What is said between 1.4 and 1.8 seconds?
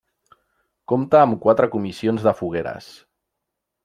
quatre